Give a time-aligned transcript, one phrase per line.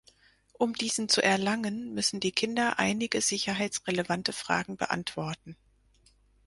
[0.53, 5.55] Um diesen zu erlangen, müssen die Kinder einige sicherheitsrelevante Fragen beantworten.